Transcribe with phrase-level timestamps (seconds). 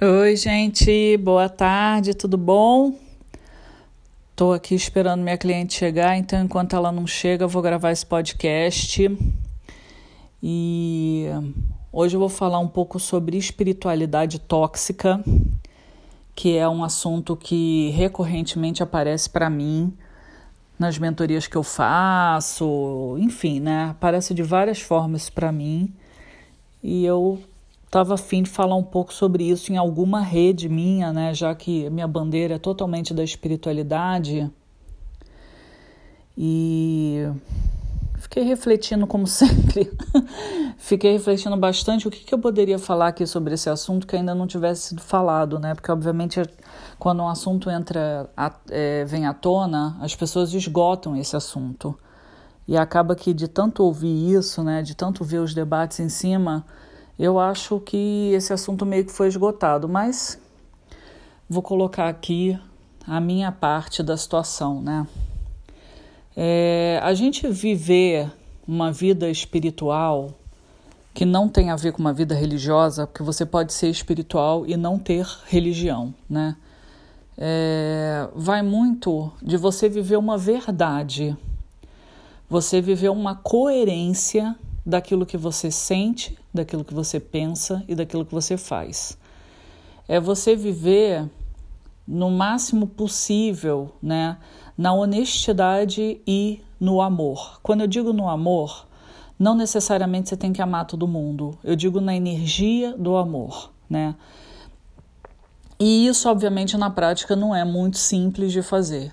[0.00, 2.94] Oi, gente, boa tarde, tudo bom?
[4.30, 8.06] Estou aqui esperando minha cliente chegar, então enquanto ela não chega, eu vou gravar esse
[8.06, 9.10] podcast.
[10.40, 11.26] E
[11.92, 15.20] hoje eu vou falar um pouco sobre espiritualidade tóxica,
[16.32, 19.92] que é um assunto que recorrentemente aparece para mim
[20.78, 23.88] nas mentorias que eu faço, enfim, né?
[23.90, 25.92] Aparece de várias formas para mim.
[26.80, 27.42] E eu
[27.88, 31.32] estava afim de falar um pouco sobre isso em alguma rede minha, né?
[31.32, 34.50] Já que minha bandeira é totalmente da espiritualidade.
[36.36, 37.26] E
[38.18, 39.90] fiquei refletindo, como sempre,
[40.76, 44.34] fiquei refletindo bastante o que, que eu poderia falar aqui sobre esse assunto que ainda
[44.34, 45.74] não tivesse sido falado, né?
[45.74, 46.42] Porque, obviamente,
[46.98, 48.28] quando um assunto entra,
[48.70, 51.98] é, vem à tona, as pessoas esgotam esse assunto.
[52.68, 56.66] E acaba que de tanto ouvir isso, né, de tanto ver os debates em cima,
[57.18, 60.38] eu acho que esse assunto meio que foi esgotado, mas
[61.48, 62.58] vou colocar aqui
[63.06, 65.06] a minha parte da situação, né?
[66.36, 68.30] É, a gente viver
[68.66, 70.32] uma vida espiritual
[71.12, 74.76] que não tem a ver com uma vida religiosa, porque você pode ser espiritual e
[74.76, 76.54] não ter religião, né?
[77.36, 81.36] É, vai muito de você viver uma verdade,
[82.48, 84.54] você viver uma coerência
[84.88, 89.18] daquilo que você sente, daquilo que você pensa e daquilo que você faz.
[90.08, 91.28] É você viver
[92.06, 94.38] no máximo possível, né,
[94.78, 97.60] na honestidade e no amor.
[97.62, 98.86] Quando eu digo no amor,
[99.38, 101.58] não necessariamente você tem que amar todo mundo.
[101.62, 104.14] Eu digo na energia do amor, né?
[105.78, 109.12] E isso, obviamente, na prática não é muito simples de fazer.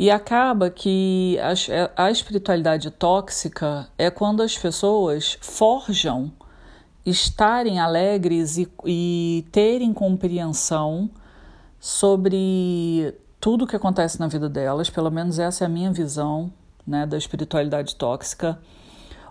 [0.00, 6.30] E acaba que a, a espiritualidade tóxica é quando as pessoas forjam
[7.04, 11.10] estarem alegres e, e terem compreensão
[11.80, 16.52] sobre tudo o que acontece na vida delas, pelo menos essa é a minha visão
[16.86, 18.56] né, da espiritualidade tóxica,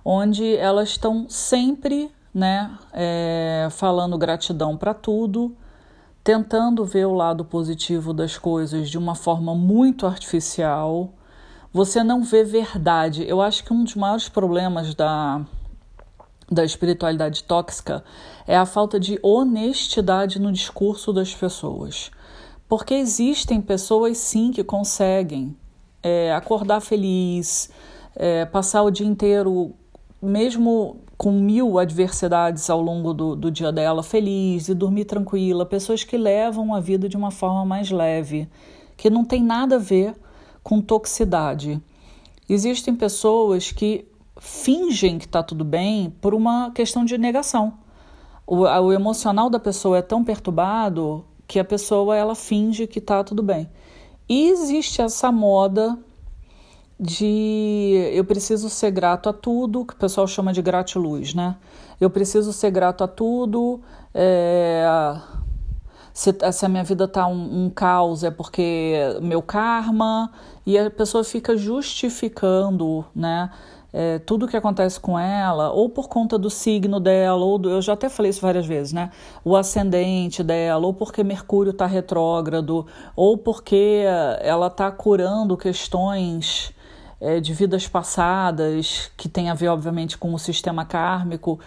[0.04, 5.56] onde elas estão sempre né, é, falando gratidão para tudo
[6.28, 11.14] tentando ver o lado positivo das coisas de uma forma muito artificial.
[11.72, 13.24] Você não vê verdade.
[13.26, 15.46] Eu acho que um dos maiores problemas da,
[16.52, 18.04] da espiritualidade tóxica
[18.46, 22.12] é a falta de honestidade no discurso das pessoas.
[22.68, 25.56] Porque existem pessoas, sim, que conseguem
[26.04, 27.70] é, acordar feliz,
[28.14, 29.74] é, passar o dia inteiro,
[30.22, 36.04] mesmo com mil adversidades ao longo do, do dia dela, feliz e dormir tranquila, pessoas
[36.04, 38.48] que levam a vida de uma forma mais leve,
[38.96, 40.16] que não tem nada a ver
[40.62, 41.82] com toxicidade.
[42.48, 44.08] Existem pessoas que
[44.40, 47.74] fingem que está tudo bem por uma questão de negação.
[48.46, 53.24] O, o emocional da pessoa é tão perturbado que a pessoa ela finge que está
[53.24, 53.70] tudo bem.
[54.30, 55.98] E existe essa moda
[57.00, 61.56] de eu preciso ser grato a tudo, que o pessoal chama de gratiluz, né?
[62.02, 63.80] Eu preciso ser grato a tudo.
[64.14, 64.84] É,
[66.14, 70.32] se, se, a minha vida tá um, um caos é porque meu karma
[70.66, 73.52] e a pessoa fica justificando, né?
[73.94, 77.82] É, tudo que acontece com ela, ou por conta do signo dela, ou do, eu
[77.82, 79.12] já até falei isso várias vezes, né?
[79.46, 84.04] O ascendente dela, ou porque Mercúrio está retrógrado, ou porque
[84.42, 86.76] ela está curando questões
[87.20, 91.60] é, de vidas passadas, que tem a ver, obviamente, com o sistema kármico.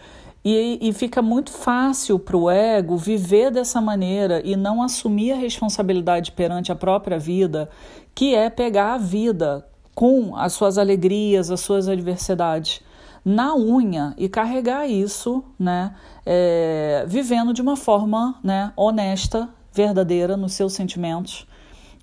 [0.45, 5.37] E, e fica muito fácil para o ego viver dessa maneira e não assumir a
[5.37, 7.69] responsabilidade perante a própria vida,
[8.15, 12.81] que é pegar a vida com as suas alegrias, as suas adversidades
[13.23, 15.95] na unha e carregar isso, né,
[16.25, 21.47] é, vivendo de uma forma né, honesta, verdadeira nos seus sentimentos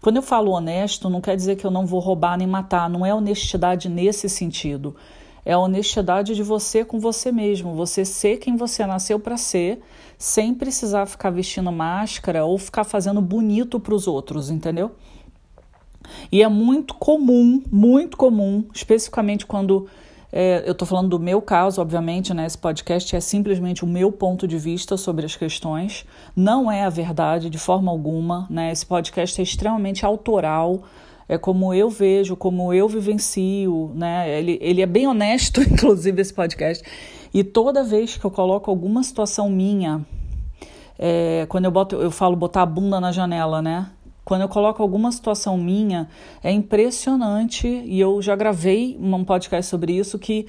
[0.07, 3.05] quando eu falo honesto, não quer dizer que eu não vou roubar nem matar, não
[3.05, 4.95] é honestidade nesse sentido.
[5.43, 9.81] É a honestidade de você com você mesmo, você ser quem você nasceu para ser,
[10.17, 14.91] sem precisar ficar vestindo máscara ou ficar fazendo bonito para os outros, entendeu?
[16.31, 19.89] E é muito comum, muito comum, especificamente quando
[20.31, 22.45] é, eu estou falando do meu caso, obviamente, né?
[22.45, 26.05] Esse podcast é simplesmente o meu ponto de vista sobre as questões.
[26.35, 28.71] Não é a verdade de forma alguma, né?
[28.71, 30.83] Esse podcast é extremamente autoral.
[31.29, 34.29] É como eu vejo, como eu vivencio, né?
[34.37, 36.83] Ele, ele é bem honesto, inclusive, esse podcast.
[37.33, 40.05] E toda vez que eu coloco alguma situação minha,
[40.99, 43.87] é, quando eu boto, eu falo botar a bunda na janela, né?
[44.27, 46.09] Quando eu coloco alguma situação minha,
[46.43, 50.47] é impressionante, e eu já gravei um podcast sobre isso, que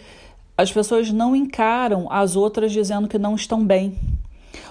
[0.57, 3.97] as pessoas não encaram as outras dizendo que não estão bem.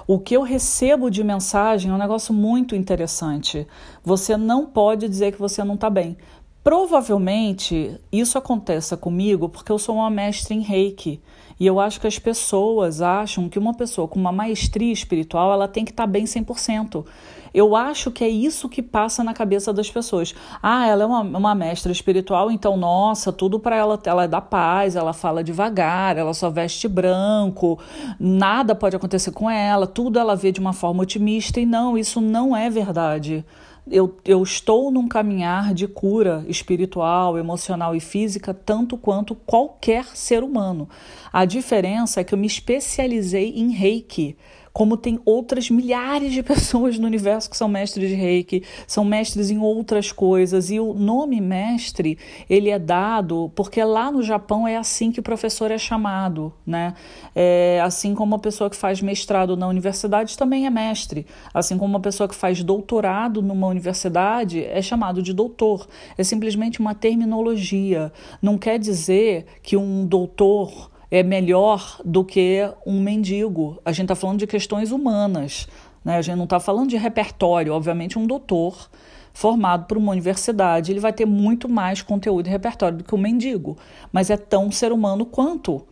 [0.06, 3.66] O que eu recebo de mensagem é um negócio muito interessante.
[4.04, 6.18] Você não pode dizer que você não está bem.
[6.68, 11.22] Provavelmente isso aconteça comigo porque eu sou uma mestre em reiki.
[11.58, 15.70] E eu acho que as pessoas acham que uma pessoa com uma maestria espiritual ela
[15.70, 17.06] tem que estar tá bem 100%.
[17.54, 20.36] Eu acho que é isso que passa na cabeça das pessoas.
[20.62, 24.42] Ah, ela é uma, uma mestra espiritual, então, nossa, tudo para ela, ela é da
[24.42, 27.80] paz, ela fala devagar, ela só veste branco,
[28.20, 31.62] nada pode acontecer com ela, tudo ela vê de uma forma otimista.
[31.62, 33.46] E não, isso não é verdade
[33.92, 40.44] eu, eu estou num caminhar de cura espiritual, emocional e física, tanto quanto qualquer ser
[40.44, 40.90] humano.
[41.32, 44.38] A diferença é que eu me especializei em reiki
[44.78, 49.50] como tem outras milhares de pessoas no universo que são mestres de reiki, são mestres
[49.50, 50.70] em outras coisas.
[50.70, 52.16] E o nome mestre,
[52.48, 56.94] ele é dado porque lá no Japão é assim que o professor é chamado, né?
[57.36, 61.26] É, assim como uma pessoa que faz mestrado na universidade também é mestre.
[61.52, 65.88] Assim como uma pessoa que faz doutorado numa universidade é chamado de doutor.
[66.16, 68.14] É simplesmente uma terminologia.
[68.40, 73.80] Não quer dizer que um doutor é melhor do que um mendigo.
[73.86, 75.68] A gente está falando de questões humanas,
[76.04, 76.18] né?
[76.18, 77.74] a gente não está falando de repertório.
[77.74, 78.90] Obviamente, um doutor
[79.34, 83.20] formado por uma universidade ele vai ter muito mais conteúdo e repertório do que um
[83.20, 83.78] mendigo,
[84.12, 85.86] mas é tão ser humano quanto.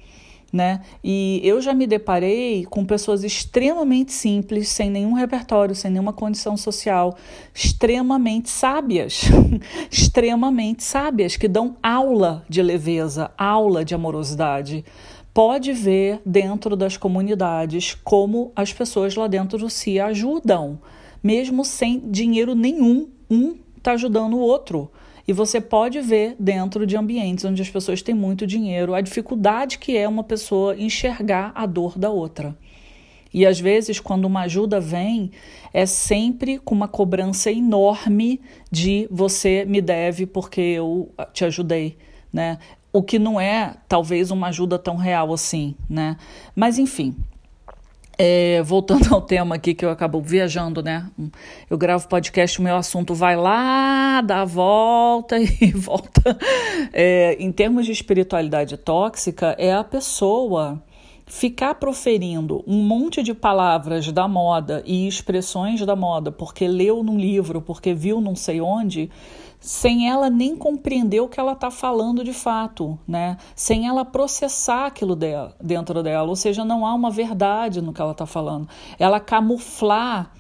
[0.56, 0.80] Né?
[1.04, 6.56] E eu já me deparei com pessoas extremamente simples, sem nenhum repertório, sem nenhuma condição
[6.56, 7.18] social,
[7.54, 9.24] extremamente sábias,
[9.92, 14.86] extremamente sábias, que dão aula de leveza, aula de amorosidade.
[15.34, 20.80] Pode ver dentro das comunidades como as pessoas lá dentro se ajudam,
[21.22, 24.90] mesmo sem dinheiro nenhum, um está ajudando o outro.
[25.27, 29.80] E você pode ver dentro de ambientes onde as pessoas têm muito dinheiro a dificuldade
[29.80, 32.56] que é uma pessoa enxergar a dor da outra.
[33.33, 35.30] E às vezes, quando uma ajuda vem,
[35.74, 38.39] é sempre com uma cobrança enorme
[38.72, 41.98] de você me deve porque eu te ajudei,
[42.31, 42.57] né?
[42.94, 46.16] O que não é talvez uma ajuda tão real assim, né?
[46.56, 47.13] Mas enfim,
[48.18, 51.10] é, voltando ao tema aqui que eu acabo viajando, né?
[51.70, 56.38] Eu gravo podcast, o meu assunto vai lá, dá a volta e volta.
[56.94, 60.82] É, em termos de espiritualidade tóxica, é a pessoa
[61.25, 67.18] ficar proferindo um monte de palavras da moda e expressões da moda porque leu num
[67.18, 69.10] livro, porque viu não sei onde,
[69.60, 73.38] sem ela nem compreender o que ela está falando de fato, né?
[73.56, 78.00] Sem ela processar aquilo dela, dentro dela, ou seja, não há uma verdade no que
[78.00, 78.69] ela está falando.
[79.00, 80.31] Ela camuflar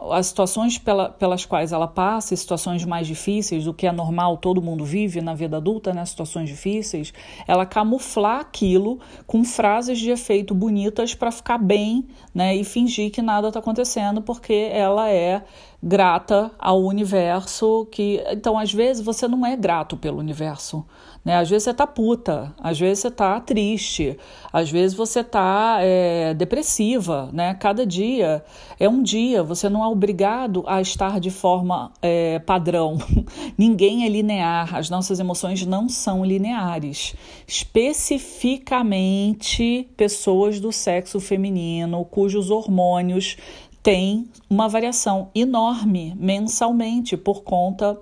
[0.00, 4.62] as situações pela, pelas quais ela passa, situações mais difíceis, o que é normal, todo
[4.62, 7.12] mundo vive na vida adulta, né, situações difíceis,
[7.46, 13.20] ela camuflar aquilo com frases de efeito bonitas para ficar bem né, e fingir que
[13.20, 15.42] nada está acontecendo, porque ela é
[15.82, 20.84] grata ao universo que então às vezes você não é grato pelo universo
[21.24, 21.36] né?
[21.36, 24.16] Às vezes você tá puta às vezes você tá triste
[24.52, 27.54] às vezes você tá é, depressiva né?
[27.54, 28.44] Cada dia
[28.78, 32.98] é um dia você não é obrigado a estar de forma é, padrão.
[33.56, 37.14] Ninguém é linear as nossas emoções não são lineares.
[37.46, 43.36] Especificamente pessoas do sexo feminino cujos hormônios
[43.82, 47.98] tem uma variação enorme mensalmente por conta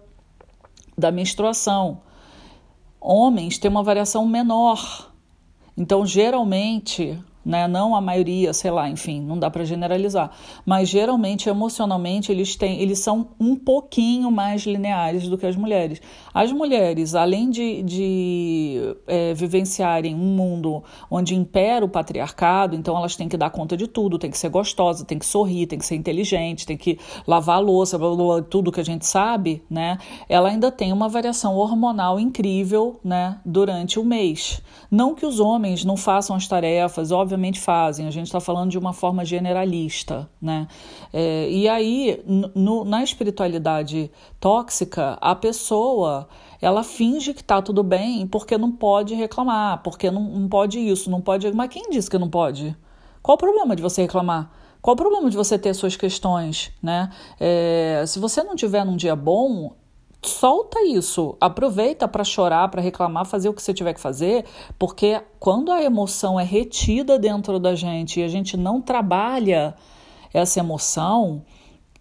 [0.97, 2.01] da menstruação.
[3.01, 5.13] Homens têm uma variação menor.
[5.77, 7.69] Então, geralmente, né?
[7.69, 10.33] Não a maioria, sei lá, enfim, não dá para generalizar.
[10.67, 16.03] Mas geralmente, emocionalmente, eles têm, eles são um pouquinho mais lineares do que as mulheres.
[16.35, 23.15] As mulheres, além de, de é, vivenciarem um mundo onde impera o patriarcado, então elas
[23.15, 25.87] têm que dar conta de tudo, tem que ser gostosa, tem que sorrir, tem que
[25.87, 29.99] ser inteligente, tem que lavar a louça, blá, blá, tudo que a gente sabe, né?
[30.29, 33.39] Ela ainda tem uma variação hormonal incrível, né?
[33.45, 34.61] Durante o mês.
[34.91, 38.79] Não que os homens não façam as tarefas, obviamente fazem, a gente está falando de
[38.79, 40.67] uma forma generalista, né?
[41.13, 42.23] É, e aí,
[42.55, 46.29] no, na espiritualidade tóxica, a pessoa
[46.61, 51.11] ela finge que está tudo bem porque não pode reclamar, porque não, não pode isso,
[51.11, 51.51] não pode.
[51.53, 52.77] Mas quem disse que não pode?
[53.23, 54.51] Qual o problema de você reclamar?
[54.81, 57.11] Qual o problema de você ter suas questões, né?
[57.41, 59.75] É, se você não tiver num dia bom,
[60.29, 64.45] solta isso, aproveita para chorar, para reclamar, fazer o que você tiver que fazer,
[64.79, 69.75] porque quando a emoção é retida dentro da gente e a gente não trabalha
[70.33, 71.43] essa emoção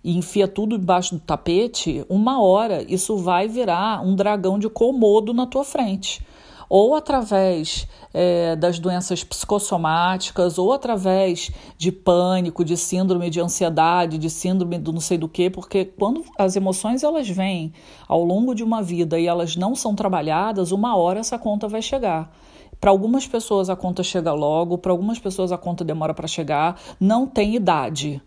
[0.04, 5.34] e enfia tudo debaixo do tapete, uma hora isso vai virar um dragão de comodo
[5.34, 6.22] na tua frente.
[6.70, 14.30] Ou através é, das doenças psicossomáticas, ou através de pânico, de síndrome de ansiedade, de
[14.30, 17.74] síndrome do não sei do que, porque quando as emoções elas vêm
[18.08, 21.82] ao longo de uma vida e elas não são trabalhadas, uma hora essa conta vai
[21.82, 22.32] chegar.
[22.80, 26.80] Para algumas pessoas a conta chega logo, para algumas pessoas a conta demora para chegar,
[27.00, 28.22] não tem idade,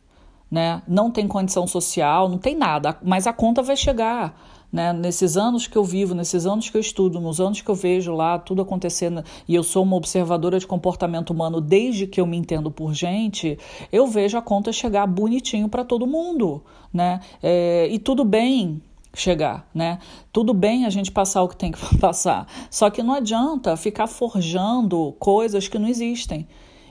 [0.51, 0.83] né?
[0.89, 4.35] Não tem condição social, não tem nada, mas a conta vai chegar.
[4.71, 4.93] Né?
[4.93, 8.13] Nesses anos que eu vivo, nesses anos que eu estudo, nos anos que eu vejo
[8.13, 12.37] lá tudo acontecendo, e eu sou uma observadora de comportamento humano desde que eu me
[12.37, 13.59] entendo por gente,
[13.91, 16.63] eu vejo a conta chegar bonitinho para todo mundo.
[16.93, 17.21] Né?
[17.43, 18.83] É, e tudo bem,
[19.15, 19.99] chegar, né?
[20.33, 24.07] Tudo bem a gente passar o que tem que passar, só que não adianta ficar
[24.07, 26.47] forjando coisas que não existem.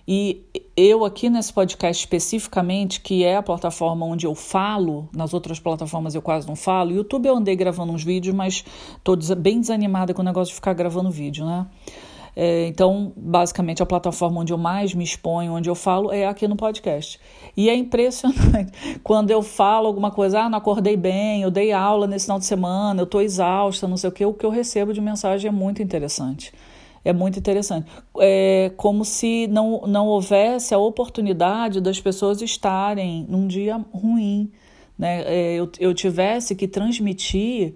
[0.08, 0.46] E
[0.76, 6.16] eu aqui nesse podcast especificamente, que é a plataforma onde eu falo, nas outras plataformas
[6.16, 6.92] eu quase não falo.
[6.92, 8.64] YouTube eu andei gravando uns vídeos, mas
[8.96, 11.68] estou bem desanimada com o negócio de ficar gravando vídeo, né?
[12.40, 16.48] É, então, basicamente, a plataforma onde eu mais me exponho, onde eu falo, é aqui
[16.48, 17.20] no podcast.
[17.58, 18.72] E é impressionante.
[19.04, 22.46] Quando eu falo alguma coisa, ah, não acordei bem, eu dei aula nesse final de
[22.46, 25.52] semana, eu estou exausta, não sei o que, o que eu recebo de mensagem é
[25.52, 26.54] muito interessante.
[27.04, 27.90] É muito interessante.
[28.20, 34.52] É como se não, não houvesse a oportunidade das pessoas estarem num dia ruim.
[34.98, 35.24] Né?
[35.26, 37.76] É, eu, eu tivesse que transmitir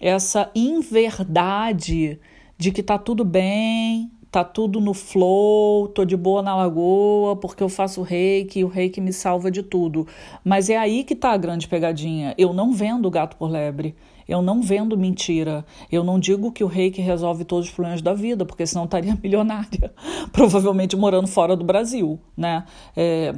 [0.00, 2.18] essa inverdade
[2.58, 7.62] de que tá tudo bem, tá tudo no flow, tô de boa na lagoa, porque
[7.62, 10.06] eu faço reiki e o reiki me salva de tudo.
[10.44, 12.34] Mas é aí que tá a grande pegadinha.
[12.36, 13.94] Eu não vendo gato por lebre.
[14.28, 15.64] Eu não vendo mentira.
[15.90, 19.16] Eu não digo que o reiki resolve todos os problemas da vida, porque senão estaria
[19.22, 19.92] milionária,
[20.32, 22.64] provavelmente morando fora do Brasil, né?
[22.96, 23.34] É,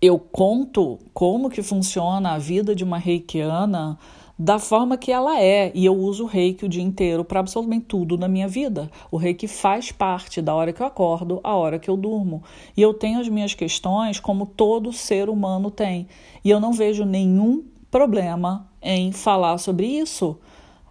[0.00, 3.98] eu conto como que funciona a vida de uma reikiana
[4.38, 5.70] da forma que ela é.
[5.74, 8.90] E eu uso o reiki o dia inteiro para absolutamente tudo na minha vida.
[9.10, 12.42] O reiki faz parte da hora que eu acordo, a hora que eu durmo.
[12.76, 16.08] E eu tenho as minhas questões como todo ser humano tem.
[16.44, 20.38] E eu não vejo nenhum problema em falar sobre isso.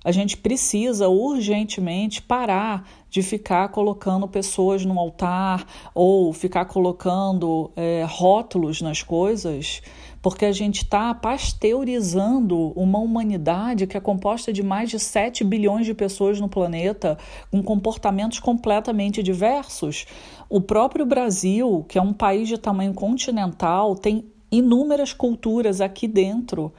[0.03, 8.05] A gente precisa urgentemente parar de ficar colocando pessoas no altar ou ficar colocando é,
[8.09, 9.81] rótulos nas coisas
[10.23, 15.85] porque a gente está pasteurizando uma humanidade que é composta de mais de 7 bilhões
[15.85, 17.17] de pessoas no planeta,
[17.51, 20.05] com comportamentos completamente diversos.
[20.49, 26.71] O próprio Brasil, que é um país de tamanho continental, tem inúmeras culturas aqui dentro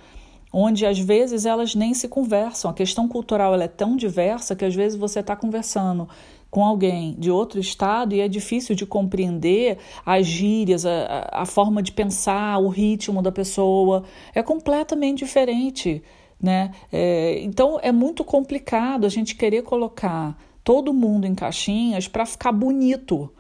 [0.55, 2.71] onde às vezes elas nem se conversam.
[2.71, 6.09] A questão cultural é tão diversa que às vezes você está conversando
[6.49, 11.83] com alguém de outro estado e é difícil de compreender as gírias, a, a forma
[11.83, 14.05] de pensar, o ritmo da pessoa.
[14.33, 16.01] É completamente diferente.
[16.41, 16.71] Né?
[16.93, 22.53] É, então é muito complicado a gente querer colocar todo mundo em caixinhas para ficar
[22.53, 23.33] bonito,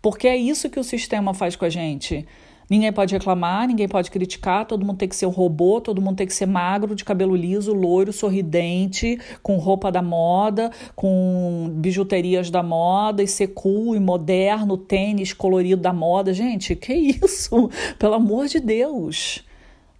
[0.00, 2.26] porque é isso que o sistema faz com a gente.
[2.72, 6.16] Ninguém pode reclamar, ninguém pode criticar, todo mundo tem que ser um robô, todo mundo
[6.16, 12.50] tem que ser magro, de cabelo liso, loiro, sorridente, com roupa da moda, com bijuterias
[12.50, 16.32] da moda, e ser cool e moderno, tênis colorido da moda.
[16.32, 17.68] Gente, que isso?
[18.00, 19.44] Pelo amor de Deus.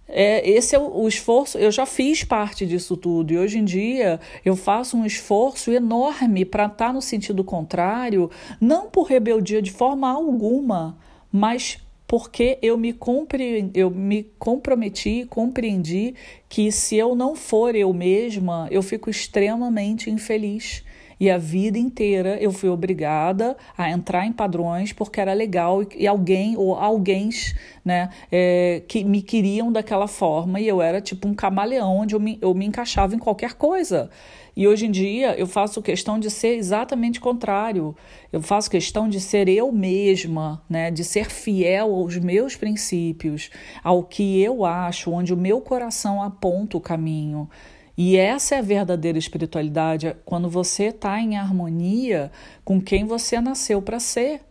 [0.07, 1.59] É, esse é o, o, esforço.
[1.59, 6.43] Eu já fiz parte disso tudo e hoje em dia eu faço um esforço enorme
[6.43, 10.97] para estar tá no sentido contrário, não por rebeldia de forma alguma,
[11.31, 11.82] mas
[12.13, 13.71] porque eu me, compre...
[13.73, 16.13] eu me comprometi, compreendi
[16.47, 20.83] que se eu não for eu mesma, eu fico extremamente infeliz.
[21.23, 26.05] E a vida inteira eu fui obrigada a entrar em padrões porque era legal e
[26.05, 27.29] alguém ou alguém
[27.85, 32.19] né, é, que me queriam daquela forma e eu era tipo um camaleão onde eu
[32.19, 34.09] me, eu me encaixava em qualquer coisa.
[34.53, 37.95] E hoje em dia eu faço questão de ser exatamente contrário.
[38.29, 40.91] Eu faço questão de ser eu mesma, né?
[40.91, 43.49] de ser fiel aos meus princípios,
[43.81, 47.49] ao que eu acho, onde o meu coração aponta o caminho.
[47.97, 52.31] E essa é a verdadeira espiritualidade, é quando você está em harmonia
[52.65, 54.41] com quem você nasceu para ser.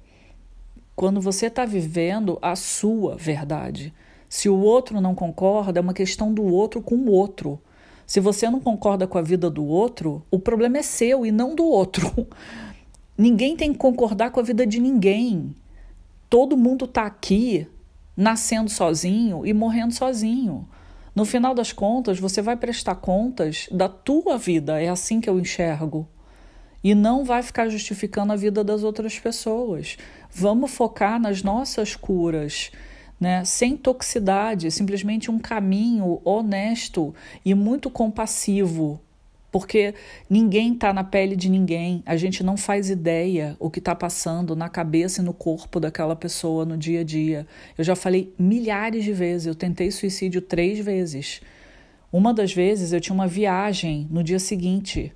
[0.95, 3.93] Quando você está vivendo a sua verdade.
[4.29, 7.61] Se o outro não concorda, é uma questão do outro com o outro.
[8.07, 11.55] Se você não concorda com a vida do outro, o problema é seu e não
[11.55, 12.27] do outro.
[13.17, 15.55] Ninguém tem que concordar com a vida de ninguém.
[16.31, 17.67] Todo mundo está aqui
[18.17, 20.67] nascendo sozinho e morrendo sozinho.
[21.15, 25.39] No final das contas, você vai prestar contas da tua vida, é assim que eu
[25.39, 26.09] enxergo.
[26.83, 29.97] E não vai ficar justificando a vida das outras pessoas.
[30.31, 32.73] Vamos focar nas nossas curas
[33.23, 33.45] né?
[33.45, 37.15] sem toxicidade, simplesmente um caminho honesto
[37.45, 39.01] e muito compassivo
[39.53, 39.95] porque
[40.31, 44.57] ninguém está na pele de ninguém, a gente não faz ideia o que está passando
[44.57, 47.47] na cabeça e no corpo daquela pessoa no dia a dia.
[47.77, 51.43] Eu já falei milhares de vezes, eu tentei suicídio três vezes.
[52.11, 55.13] Uma das vezes eu tinha uma viagem no dia seguinte.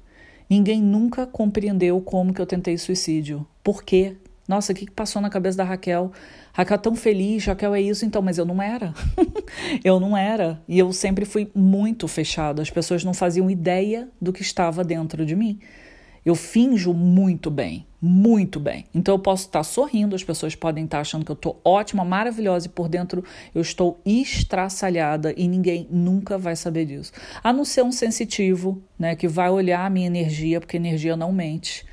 [0.49, 3.47] Ninguém nunca compreendeu como que eu tentei suicídio.
[3.65, 4.17] Por quê?
[4.49, 6.13] Nossa, o que passou na cabeça da Raquel?
[6.53, 8.95] Raquel tão feliz, Raquel é isso, então, mas eu não era.
[9.83, 10.63] eu não era.
[10.69, 12.63] E eu sempre fui muito fechada.
[12.63, 15.59] As pessoas não faziam ideia do que estava dentro de mim.
[16.25, 18.85] Eu finjo muito bem, muito bem.
[18.95, 22.67] Então eu posso estar sorrindo, as pessoas podem estar achando que eu estou ótima, maravilhosa,
[22.67, 23.25] e por dentro
[23.55, 27.13] eu estou estraçalhada e ninguém nunca vai saber disso.
[27.45, 31.33] A não ser um sensitivo, né, que vai olhar a minha energia, porque energia não
[31.33, 31.85] mente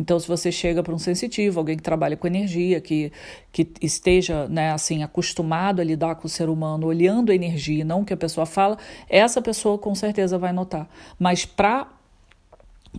[0.00, 3.12] então, se você chega para um sensitivo, alguém que trabalha com energia, que,
[3.52, 8.00] que esteja né, assim acostumado a lidar com o ser humano, olhando a energia, não
[8.00, 8.78] o que a pessoa fala,
[9.10, 10.88] essa pessoa com certeza vai notar.
[11.18, 11.86] Mas para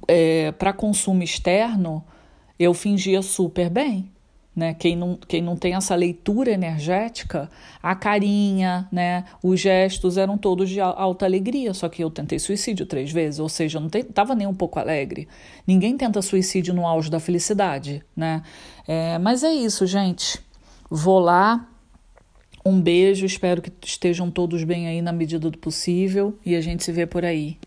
[0.08, 2.03] é, para consumo externo,
[2.60, 4.08] eu fingia super bem.
[4.53, 4.74] Né?
[4.74, 7.50] Quem, não, quem não tem essa leitura energética,
[7.81, 9.24] a carinha, né?
[9.41, 13.48] os gestos eram todos de alta alegria, só que eu tentei suicídio três vezes, ou
[13.48, 15.27] seja, eu não estava nem um pouco alegre.
[15.65, 18.03] Ninguém tenta suicídio no auge da felicidade.
[18.15, 18.43] Né?
[18.88, 20.39] É, mas é isso, gente.
[20.89, 21.67] Vou lá.
[22.63, 26.84] Um beijo, espero que estejam todos bem aí na medida do possível e a gente
[26.84, 27.58] se vê por aí.